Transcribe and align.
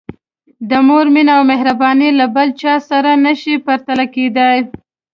د 0.69 0.71
مور 0.87 1.05
مینه 1.13 1.33
او 1.37 1.43
مهرباني 1.51 2.09
له 2.19 2.25
بل 2.35 2.47
چا 2.61 2.73
سره 2.89 3.11
نه 3.25 3.33
شي 3.41 3.53
پرتله 3.65 4.05
کېدای. 4.15 4.59